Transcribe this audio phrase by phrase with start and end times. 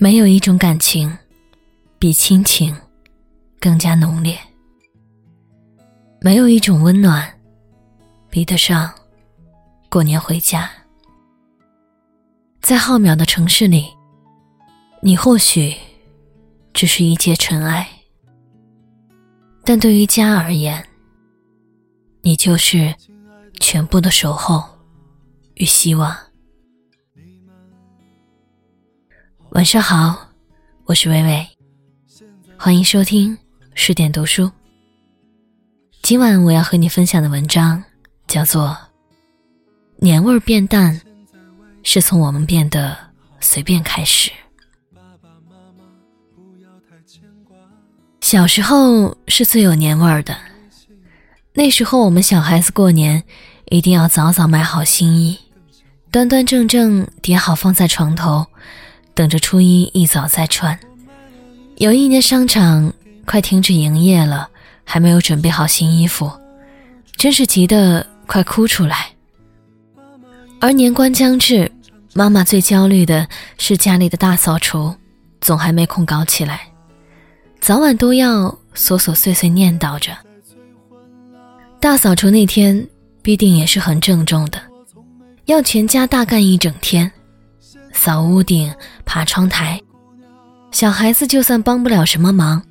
[0.00, 1.12] 没有一种感情
[1.98, 2.72] 比亲情
[3.58, 4.38] 更加浓烈，
[6.20, 7.28] 没有一种温暖
[8.30, 8.94] 比得上
[9.88, 10.70] 过年回家。
[12.60, 13.88] 在浩渺的城市里，
[15.02, 15.74] 你或许
[16.72, 17.88] 只是一介尘埃，
[19.64, 20.86] 但对于家而言，
[22.22, 22.94] 你就是
[23.58, 24.62] 全部的守候
[25.54, 26.16] 与希望。
[29.52, 30.28] 晚上好，
[30.84, 31.48] 我是微微，
[32.58, 33.36] 欢迎收听
[33.74, 34.50] 十点读书。
[36.02, 37.82] 今晚我要和你分享的文章
[38.26, 38.68] 叫做
[39.96, 41.00] 《年味变淡，
[41.82, 42.96] 是从我们变得
[43.40, 44.30] 随便开始》。
[48.20, 50.36] 小时候是最有年味儿的，
[51.54, 53.24] 那时候我们小孩子过年
[53.70, 55.38] 一定要早早买好新衣，
[56.12, 58.46] 端端正正叠好放在床头。
[59.18, 60.78] 等着初一一早再穿。
[61.78, 62.92] 有一年商场
[63.26, 64.48] 快停止营业了，
[64.84, 66.30] 还没有准备好新衣服，
[67.16, 69.08] 真是急得快哭出来。
[70.60, 71.68] 而年关将至，
[72.14, 73.26] 妈妈最焦虑的
[73.58, 74.94] 是家里的大扫除，
[75.40, 76.68] 总还没空搞起来，
[77.60, 80.16] 早晚都要琐琐碎碎念叨着。
[81.80, 82.86] 大扫除那天
[83.20, 84.62] 必定也是很郑重的，
[85.46, 87.10] 要全家大干一整天。
[87.94, 88.72] 扫屋顶、
[89.08, 89.80] 爬窗台，
[90.70, 92.62] 小孩子就算帮不了什么忙，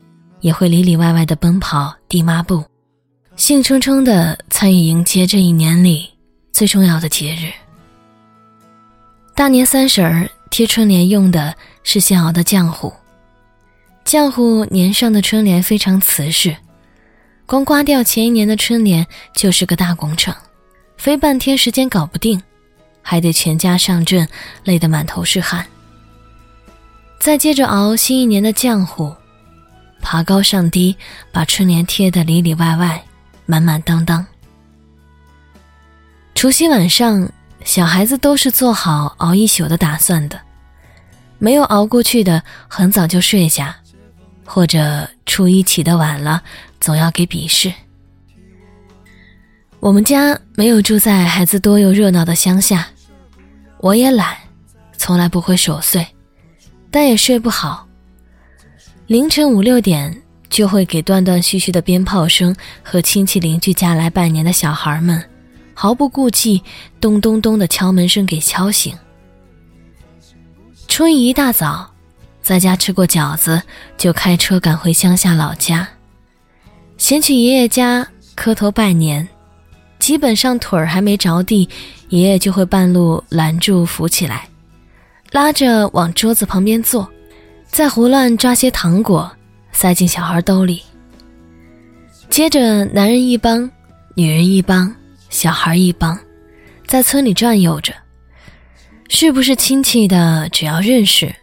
[0.42, 2.64] 也会里里外外的奔跑、递抹布，
[3.36, 6.08] 兴冲冲的参与迎接这一年里
[6.52, 7.52] 最重要的节日。
[9.34, 12.94] 大年三十儿贴春联用的是现熬的浆糊，
[14.06, 16.56] 浆糊粘上的春联非常瓷实，
[17.48, 20.32] 光刮掉前一年的春联就是个大工程，
[20.98, 22.40] 非半天时间搞不定。
[23.02, 24.28] 还得全家上阵，
[24.66, 25.66] 累得满头是汗。
[27.28, 29.14] 再接着熬新一年的浆糊，
[30.00, 30.96] 爬高上低，
[31.30, 33.04] 把春联贴得里里外外、
[33.46, 34.26] 满满当当。
[36.34, 37.30] 除夕晚上，
[37.66, 40.40] 小孩子都是做好熬一宿的打算的，
[41.38, 43.76] 没有熬过去的，很早就睡下，
[44.46, 46.42] 或者初一起得晚了，
[46.80, 47.74] 总要给笔试。
[49.82, 52.88] 我们家没有住在孩子多又热闹的乡下。
[53.80, 54.34] 我也懒，
[54.98, 56.08] 从来不会守岁，
[56.98, 57.88] 但也睡不好。
[59.06, 60.20] 凌晨五六点
[60.50, 65.24] 就会给断断续续的鞭炮声和亲戚邻居家来拜年的小孩们，
[65.76, 66.60] 毫不顾忌
[67.00, 68.98] 咚咚咚的敲门声给敲醒。
[70.88, 71.88] 初一一大早，
[72.42, 73.62] 在家吃过饺子，
[73.96, 75.88] 就开车赶回乡下老家，
[76.98, 79.28] 先去爷爷家磕头拜年。
[80.00, 81.70] 基本上腿儿还没着地，
[82.10, 84.50] 爷爷就会半路拦住扶起来，
[85.32, 87.08] 拉着往桌子旁边坐，
[87.68, 89.30] 再胡乱抓些糖果
[89.72, 90.82] 塞进小孩兜里。
[92.30, 93.70] 接着，男人一帮，
[94.16, 94.94] 女人一帮，
[95.30, 96.18] 小孩一帮，
[96.86, 97.94] 在村里转悠着，
[99.10, 101.34] 是不是亲戚的，只要认识，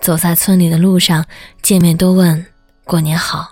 [0.00, 1.24] 走在村里的路上
[1.62, 2.46] 见面都问
[2.84, 3.50] 过年好。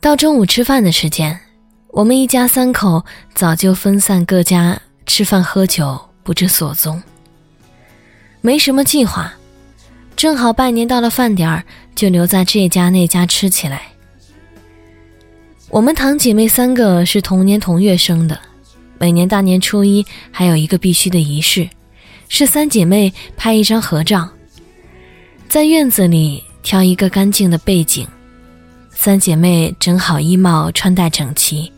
[0.00, 1.38] 到中午吃饭的时间。
[1.92, 3.04] 我们一家三口
[3.34, 7.02] 早就分散各家吃饭喝酒，不知所踪。
[8.40, 9.32] 没什么计划，
[10.16, 11.62] 正好拜年到了饭点儿，
[11.94, 13.82] 就留在这家那家吃起来。
[15.68, 18.40] 我们堂姐妹三个是同年同月生的，
[18.98, 21.68] 每年大年初一还有一个必须的仪式，
[22.28, 24.28] 是三姐妹拍一张合照，
[25.48, 28.06] 在院子里挑一个干净的背景，
[28.90, 31.72] 三姐妹整好衣帽，穿戴整齐。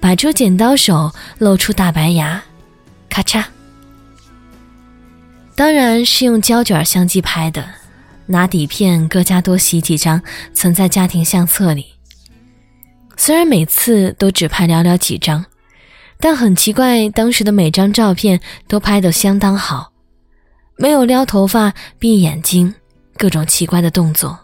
[0.00, 2.42] 摆出剪刀手，露出大白牙，
[3.08, 3.42] 咔嚓。
[5.56, 7.64] 当然是用胶卷相机拍的，
[8.26, 10.20] 拿底片各家多洗几张，
[10.52, 11.86] 存在家庭相册里。
[13.16, 15.44] 虽然每次都只拍寥寥几张，
[16.18, 19.92] 但很奇怪，当时的每张照片都拍得相当好，
[20.76, 22.74] 没有撩头发、闭眼睛，
[23.16, 24.36] 各种奇怪的动作，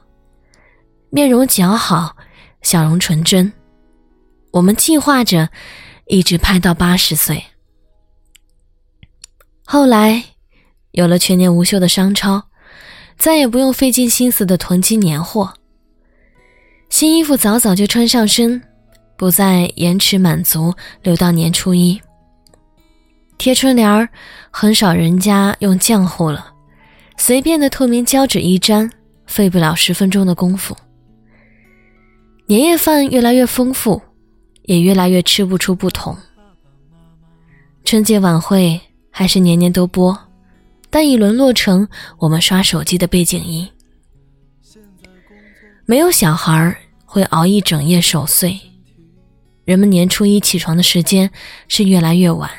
[1.10, 2.16] 面容姣好，
[2.62, 3.52] 笑容纯真。
[4.52, 5.48] 我们计划着
[6.06, 7.44] 一直拍到八十岁。
[9.64, 10.24] 后来
[10.92, 12.42] 有了全年无休的商超，
[13.16, 15.54] 再也不用费尽心思的囤积年货。
[16.88, 18.62] 新衣服早早就穿上身，
[19.16, 22.00] 不再延迟满足，留到年初一。
[23.38, 24.08] 贴春联儿
[24.50, 26.52] 很少人家用浆糊了，
[27.16, 28.90] 随便的透明胶纸一粘，
[29.26, 30.76] 费不了十分钟的功夫。
[32.46, 34.00] 年夜饭越来越丰富。
[34.64, 36.16] 也越来越吃不出不同。
[37.84, 40.16] 春节晚会还是年年都播，
[40.90, 41.88] 但已沦落成
[42.18, 43.68] 我们刷手机的背景音。
[45.86, 48.60] 没有小孩会熬一整夜守岁，
[49.64, 51.30] 人们年初一起床的时间
[51.68, 52.50] 是越来越晚。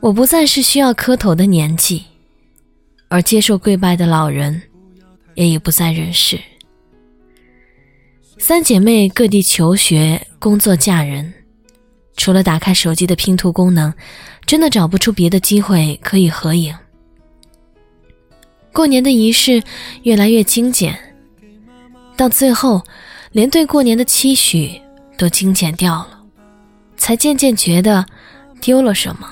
[0.00, 2.04] 我不再是需要磕头的年纪，
[3.08, 4.60] 而接受跪拜的老人
[5.34, 6.40] 也已不在人世。
[8.38, 11.32] 三姐妹各地求学、工作、嫁人，
[12.16, 13.92] 除了打开手机的拼图功能，
[14.46, 16.74] 真的找不出别的机会可以合影。
[18.72, 19.62] 过年的仪式
[20.02, 20.98] 越来越精简。
[22.16, 22.82] 到最后，
[23.32, 24.80] 连对过年的期许
[25.16, 26.20] 都精简掉了，
[26.96, 28.06] 才渐渐觉得
[28.60, 29.28] 丢了什么。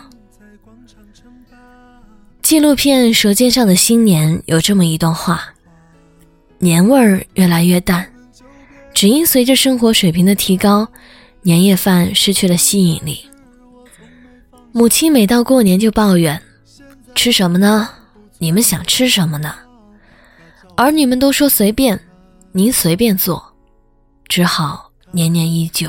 [2.43, 5.55] 纪录片《舌尖上的新年》有这么一段话：
[6.59, 8.11] 年味儿越来越淡，
[8.93, 10.89] 只因随着生活水平的提高，
[11.43, 13.25] 年夜饭失去了吸引力。
[14.73, 16.41] 母亲每到过年就抱怨
[17.15, 17.89] ：“吃什么呢？
[18.39, 19.55] 你们想吃什么呢？”
[20.77, 22.01] 儿女们都说随便。
[22.53, 23.41] 您随便做，
[24.27, 25.89] 只好年年依旧。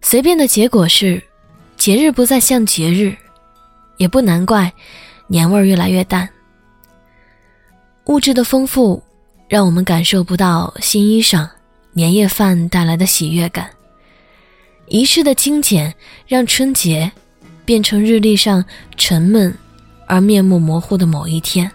[0.00, 1.22] 随便的结果是，
[1.76, 3.14] 节日不再像节日，
[3.98, 4.72] 也不难怪，
[5.26, 6.26] 年味儿越来越淡。
[8.06, 9.02] 物质的丰富，
[9.46, 11.46] 让我们感受不到新衣裳、
[11.96, 13.64] 年夜饭带来的喜悦感；
[14.88, 15.94] 仪式的精简，
[16.28, 17.10] 让春节
[17.64, 18.62] 变成日历上
[18.98, 19.56] 沉闷
[20.06, 21.72] 而面目模糊的某一天。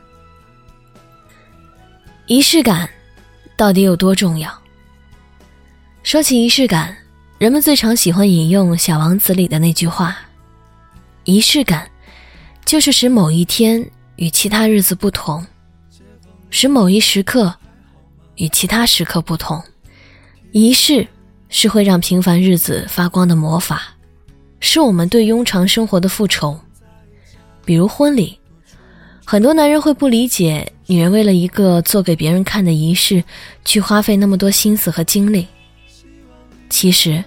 [2.27, 2.87] 仪式感
[3.57, 4.55] 到底有多重要？
[6.03, 6.95] 说起仪式感，
[7.39, 10.15] 人们最常喜欢引用《小王子》里的那句话
[11.25, 11.89] ：“仪式感
[12.63, 13.83] 就是使某一天
[14.17, 15.43] 与其他日子不同，
[16.51, 17.51] 使某一时刻
[18.35, 19.59] 与其他时刻不同。
[20.51, 21.07] 仪式
[21.49, 23.83] 是会让平凡日子发光的魔法，
[24.59, 26.59] 是我们对庸常生活的复仇。
[27.63, 28.37] 比如婚礼，
[29.25, 33.23] 很多男人会不理解。”女人为了一个做给别人看的仪式，
[33.63, 35.47] 去花费那么多心思和精力。
[36.69, 37.23] 其实，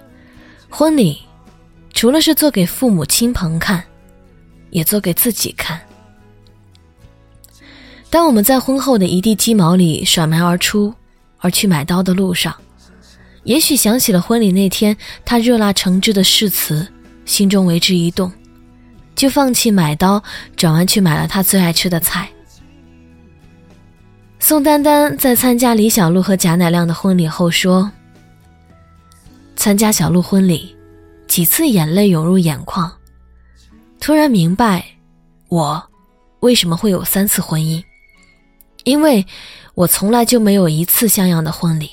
[0.69, 1.19] 婚礼
[1.91, 3.83] 除了是做给父母亲朋看，
[4.69, 5.81] 也做给自己看。
[8.11, 10.93] 当我们在婚后的一地鸡毛里甩门而出，
[11.39, 12.55] 而去买刀的路上，
[13.45, 16.85] 也许想起了婚礼那天他热辣诚挚的誓词，
[17.25, 18.31] 心中为之一动，
[19.15, 20.21] 就放弃买刀，
[20.55, 22.27] 转弯去买了他最爱吃的菜。
[24.39, 27.91] 宋丹丹在参加李小璐和贾乃亮的婚礼后说
[29.55, 30.75] ：“参加小璐婚礼，
[31.27, 32.91] 几次眼泪涌入眼眶，
[33.99, 34.83] 突然明白，
[35.49, 35.83] 我
[36.39, 37.83] 为什么会有三次婚姻，
[38.83, 39.25] 因为
[39.75, 41.89] 我从来就没有一次像样的婚礼。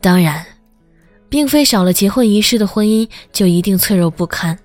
[0.00, 0.46] 当然，
[1.28, 4.58] 并非少了结婚仪式的婚姻就一定脆弱不堪，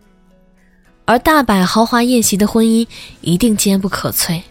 [1.06, 2.88] 而大摆豪华宴席的婚姻
[3.22, 4.42] 一定坚不可摧。”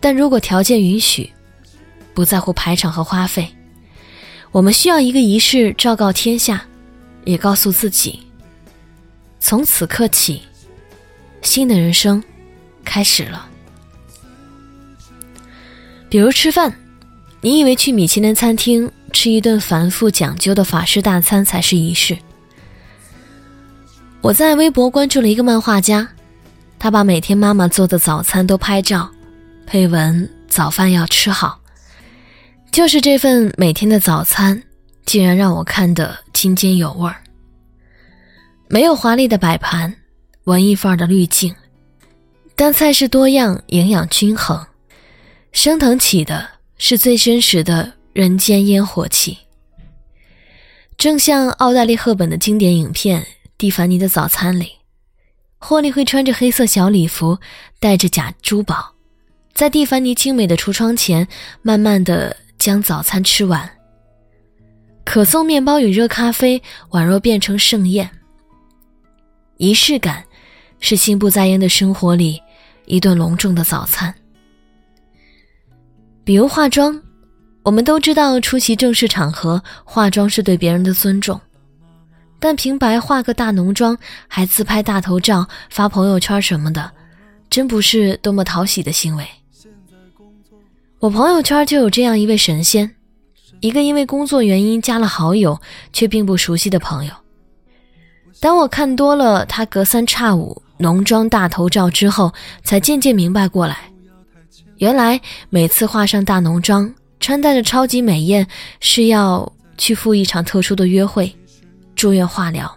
[0.00, 1.30] 但如果条件允许，
[2.12, 3.48] 不在乎排场和花费，
[4.50, 6.64] 我们需要一个仪式昭告天下，
[7.24, 8.20] 也告诉自己：
[9.38, 10.42] 从此刻起，
[11.42, 12.20] 新的人生
[12.84, 13.48] 开始了。
[16.08, 16.76] 比如吃饭，
[17.44, 22.16] 你以为去米其林餐厅吃一顿繁复讲究的法式大餐才是仪式？
[24.20, 26.08] 我在微博关注了一个漫画家，
[26.78, 29.10] 他把每天妈妈做的早餐都拍照。
[29.66, 31.58] 配文：早饭要吃好，
[32.70, 34.62] 就是这份每天的早餐，
[35.04, 37.16] 竟然让我看得津津有味儿。
[38.68, 39.92] 没有华丽的摆盘，
[40.44, 41.52] 文艺范儿的滤镜，
[42.54, 44.64] 但菜式多样，营养均衡，
[45.50, 46.48] 升腾起的
[46.84, 49.38] 是最真实的人间烟火气。
[50.98, 53.22] 正像奥黛丽·赫本的经典影片
[53.56, 54.72] 《蒂凡尼的早餐》里，
[55.58, 57.38] 霍利会穿着黑色小礼服，
[57.78, 58.94] 戴着假珠宝。
[59.54, 61.28] 在蒂凡尼精美的橱窗前，
[61.62, 63.70] 慢慢的将早餐吃完。
[65.04, 66.60] 可颂面包与热咖啡，
[66.90, 68.10] 宛若变成盛宴。
[69.56, 70.24] 仪式感，
[70.80, 72.42] 是心不在焉的生活里
[72.86, 74.12] 一顿隆重的早餐。
[76.24, 77.02] 比如化妆，
[77.64, 81.40] 我们都知道出席正式场合化妆是对别人的尊重，
[82.38, 83.96] 但平白化个大浓妆，
[84.28, 86.90] 还自拍大头照发朋友圈什么的，
[87.50, 89.26] 真不是多么讨喜的行为。
[91.00, 92.94] 我朋友圈就有这样一位神仙，
[93.58, 95.60] 一个因为工作原因加了好友
[95.92, 97.12] 却并不熟悉的朋友。
[98.38, 103.91] 当我看多了他隔三差五浓妆大头照之后，才渐渐明白过来，
[104.82, 108.44] 原来每次化上大浓妆，穿戴着超级美艳，
[108.80, 111.32] 是要去赴一场特殊的约会，
[111.94, 112.68] 住院化疗。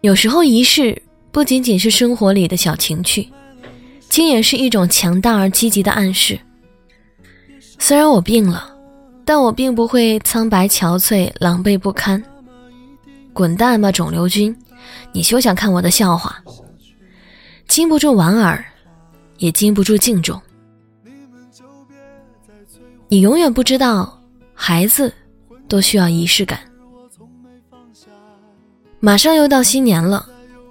[0.00, 1.00] 有时候仪式
[1.30, 3.28] 不仅仅是生活里的小情趣，
[4.08, 6.36] 竟也是一种强大而积极的暗示。
[7.78, 8.68] 虽然我病了，
[9.24, 12.20] 但我并不会苍白憔悴、狼狈不堪。
[13.32, 14.56] 滚蛋吧，肿瘤君！
[15.12, 16.42] 你休想看我的笑话。
[17.68, 18.64] 经不住莞尔，
[19.38, 20.40] 也经不住敬重。
[23.08, 24.20] 你永远不知道，
[24.54, 25.12] 孩子
[25.68, 26.60] 都需要仪式感。
[29.00, 30.26] 马上又到新年了，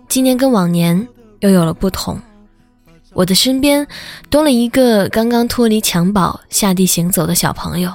[0.07, 1.07] 今年跟往年
[1.41, 2.19] 又有了不同。
[3.13, 3.85] 我的身边
[4.29, 7.93] 多了一个刚刚脱离襁褓下地行走的小朋友。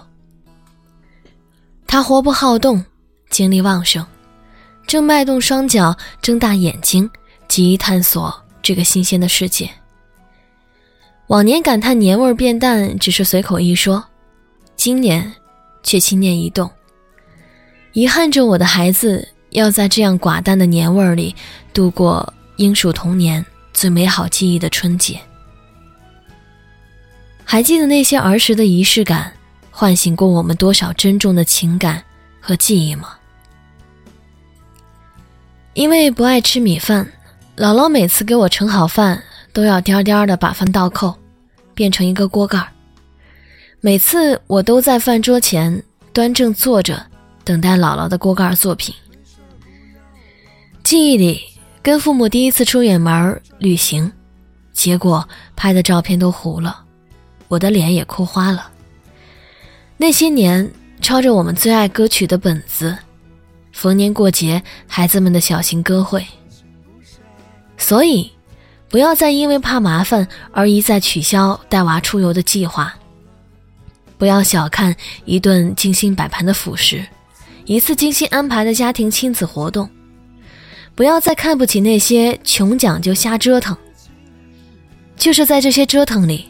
[1.87, 2.85] 他活泼好动，
[3.31, 4.05] 精力旺盛。
[4.87, 7.11] 正迈动双脚，睁大眼睛，
[7.49, 8.33] 急于探索
[8.63, 9.71] 这个新鲜的世界。
[11.29, 14.05] 往年感叹年味变淡，只是随口一说，
[14.77, 15.33] 今年
[15.83, 16.71] 却心念一动，
[17.93, 21.35] 遗憾着我的孩子要在这样寡淡的年味里
[21.75, 25.21] 度过应属童年最美好记忆的春节。
[27.45, 29.33] 还记得那些儿时的仪式感，
[29.73, 32.05] 唤醒过我们多少珍重的情感
[32.41, 33.15] 和记忆吗？
[35.75, 37.13] 因为不爱吃米饭，
[37.57, 39.23] 姥姥每次给我盛好饭，
[39.57, 41.17] 都要颠颠的把饭倒扣，
[41.73, 42.63] 变成一个锅盖。
[43.81, 45.83] 每次我都在饭桌前
[46.13, 47.07] 端正坐着，
[47.43, 48.95] 等待姥姥的锅盖作品。
[50.83, 51.41] 记忆里，
[51.81, 54.13] 跟父母第一次出远门旅行，
[54.75, 56.85] 结果拍的照片都糊了，
[57.49, 58.71] 我的脸也哭花了。
[59.97, 60.71] 那些年，
[61.01, 62.95] 抄着我们最爱歌曲的本子。
[63.73, 66.23] 逢年过节，孩子们的小型歌会。
[67.79, 68.31] 所以，
[68.89, 72.95] 不要再因为怕麻烦而一再取消带娃出游的计划。
[74.19, 77.05] 不要小看一顿精心摆盘的辅食，
[77.65, 79.91] 一次精心安排的家庭亲子活动。
[80.95, 83.77] 不要再看不起那些穷讲究、瞎折腾。
[85.17, 86.47] 就是在这些折腾里，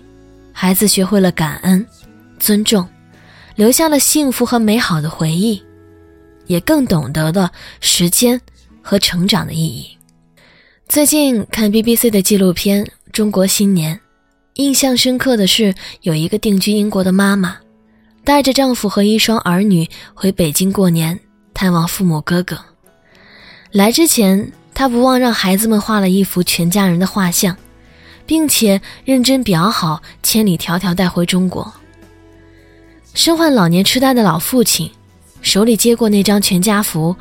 [0.52, 1.84] 孩子学会了感恩、
[2.38, 2.88] 尊重，
[3.56, 5.62] 留下了幸福和美好的回忆。
[6.46, 7.50] 也更懂得了
[7.80, 8.40] 时间
[8.80, 9.98] 和成长的意义。
[10.88, 13.94] 最近看 BBC 的纪录片《中国新年》，
[14.54, 17.56] 印象深刻的是有一个定居英国的妈妈，
[18.24, 21.18] 带着丈夫和一双儿女回北京过年，
[21.52, 22.56] 探望父母哥哥。
[23.72, 27.54] 来之前，她不忘让孩子们画了一幅全家人的画像，
[28.24, 31.70] 并且认真裱好，千里迢迢带回中国。
[33.12, 34.90] 身患老年痴呆的老父亲。
[35.42, 37.14] 手里接过那张全家福，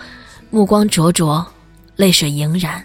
[0.50, 1.46] 目光灼灼，
[1.96, 2.84] 泪水盈然。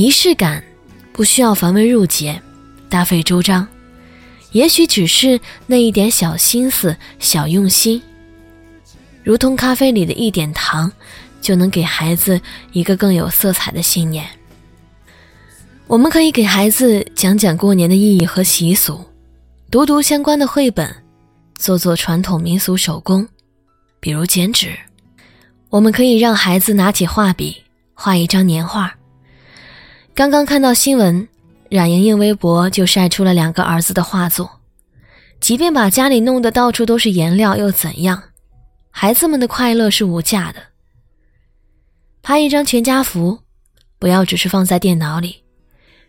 [0.00, 0.64] 仪式感
[1.12, 2.40] 不需要繁文缛节，
[2.88, 3.68] 大费周章，
[4.52, 8.00] 也许只是那一点小心思、小用心，
[9.22, 10.90] 如同咖啡里的一点糖，
[11.42, 12.40] 就能给孩子
[12.72, 14.26] 一个更有色彩的信念。
[15.86, 19.04] 我们可以给孩子讲讲过年的意义和习俗，
[19.70, 20.90] 读读相关的绘本，
[21.56, 23.28] 做做传统民俗手工。
[24.00, 24.74] 比如剪纸，
[25.68, 28.96] 我们可以让孩子拿起画笔画一张年画。
[30.20, 31.26] 刚刚看到新闻，
[31.70, 34.60] 冉莹莹微博就晒出了两个儿子的画作。
[35.40, 38.22] 即便把家里弄得到处都是颜料，又怎样？
[38.90, 40.60] 孩子们的快乐是无价的。
[42.20, 43.38] 拍一张全家福，
[43.98, 45.42] 不要只是放在电脑里，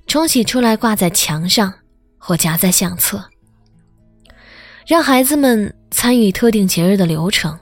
[0.08, 1.74] 冲洗出来挂在墙上
[2.18, 3.24] 或夹在相册，
[4.86, 7.58] 让孩子们参与特定节日的流程。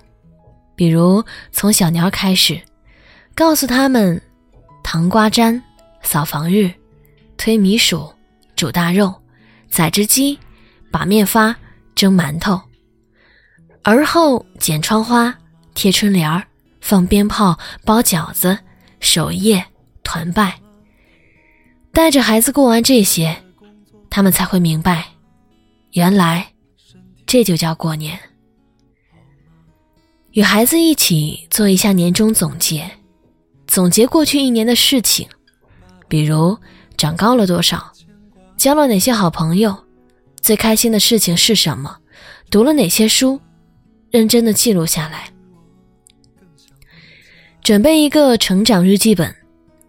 [0.75, 2.59] 比如从小年开始，
[3.35, 4.19] 告诉他们：
[4.83, 5.61] 糖瓜粘、
[6.01, 6.71] 扫房日、
[7.37, 8.11] 推米鼠、
[8.55, 9.13] 煮大肉、
[9.69, 10.37] 宰只鸡、
[10.91, 11.55] 把面发、
[11.95, 12.59] 蒸馒头。
[13.83, 15.33] 而后剪窗花、
[15.73, 16.43] 贴春联儿、
[16.81, 18.57] 放鞭炮、包饺子、
[18.99, 19.65] 守夜、
[20.03, 20.59] 团拜。
[21.91, 23.35] 带着孩子过完这些，
[24.09, 25.05] 他们才会明白，
[25.93, 26.53] 原来
[27.25, 28.19] 这就叫过年。
[30.33, 32.89] 与孩子一起做一下年终总结，
[33.65, 35.27] 总结过去一年的事情，
[36.09, 36.57] 比如
[36.97, 37.93] 长高了多少，
[38.57, 39.85] 交了哪些好朋友，
[40.41, 41.95] 最开心的事情是什么，
[42.51, 43.39] 读了哪些书，
[44.11, 45.31] 认真的记录下来。
[47.63, 49.33] 准备一个成长日记本，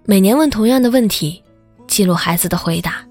[0.05, 1.43] 每年问同样的问题，
[1.89, 3.05] 记录孩子的回答，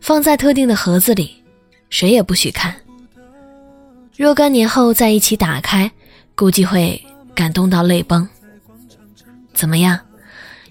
[0.00, 1.42] 放在特定的盒子里，
[1.90, 2.74] 谁也不许看。
[4.16, 5.90] 若干年后再一起打开。
[6.36, 6.98] 估计会
[7.34, 8.26] 感动到泪崩。
[9.52, 10.00] 怎么样，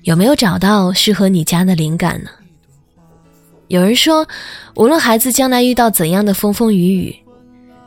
[0.09, 2.31] 有没有找到适合你家的灵感呢？
[3.67, 4.27] 有人说，
[4.73, 7.15] 无论孩子将来遇到怎样的风风雨雨，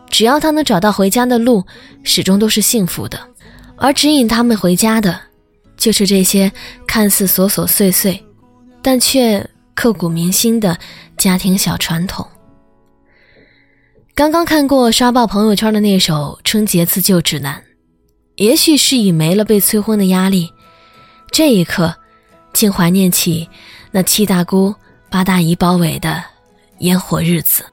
[0.08, 1.64] 只要他能找到回家的路，
[2.04, 3.18] 始终都是幸福的。
[3.76, 5.18] 而指引他们回家的，
[5.76, 6.52] 就是这些
[6.86, 8.24] 看似琐琐碎碎，
[8.80, 10.78] 但却刻骨铭心的
[11.16, 12.24] 家庭小传统。
[14.14, 17.58] 刚刚看过刷爆朋友圈的那首《春节自救指南》，
[18.36, 20.52] 也许是已没了被催婚的压力，
[21.32, 21.96] 这一刻，
[22.52, 23.48] 竟怀念起
[23.90, 24.74] 那七大姑
[25.10, 26.22] 八大姨包围的
[26.78, 27.64] 烟火日子。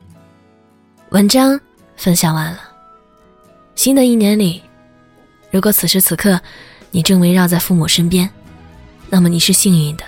[1.09, 1.59] 文章
[1.95, 2.59] 分享完了。
[3.75, 4.61] 新的一年里，
[5.51, 6.39] 如果此时此刻
[6.91, 8.29] 你正围绕在父母身边，
[9.09, 10.03] 那么你是幸运的，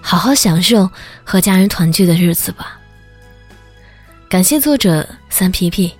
[0.00, 0.88] 好好享受
[1.22, 2.78] 和家人团聚的日子吧。
[4.28, 5.92] 感谢作者三皮皮，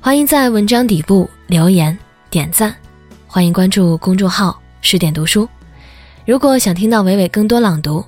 [0.00, 1.98] 欢迎在文章底部留言
[2.30, 2.74] 点赞，
[3.26, 5.48] 欢迎关注公众号十点读书。
[6.26, 8.04] 如果想听到伟伟更多朗读，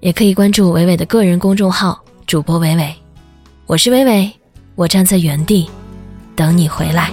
[0.00, 2.92] 也可以关注伟伟的个人公众号主播伟伟。
[3.64, 4.28] 我是伟伟，
[4.74, 5.70] 我站在原地
[6.34, 7.12] 等你回来。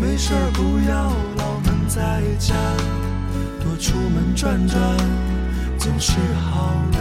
[0.00, 0.94] 没事不要
[1.36, 2.54] 老闷在家，
[3.64, 4.80] 多出门转转
[5.76, 6.98] 总是好的。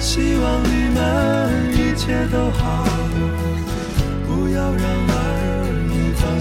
[0.00, 2.86] 希望你们一切都好，
[4.26, 5.31] 不要让爱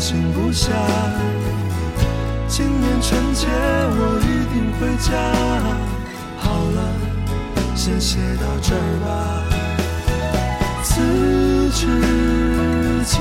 [0.01, 0.72] 心不下。
[2.48, 5.12] 今年春节我一定回家。
[6.38, 6.43] 好
[6.74, 6.77] 了，
[7.75, 9.08] 先写到这儿吧。
[10.81, 11.86] 辞职
[13.05, 13.20] 敬